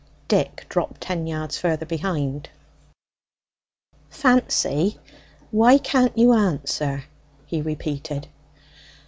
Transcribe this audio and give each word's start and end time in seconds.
Dick 0.27 0.65
dropped 0.67 0.99
ten 1.01 1.27
yards 1.27 1.59
further 1.59 1.85
behind. 1.85 2.49
"Fancy, 4.09 4.97
why 5.51 5.77
can't 5.77 6.17
you 6.17 6.33
answer?" 6.33 7.03
he 7.45 7.61
repeated. 7.61 8.27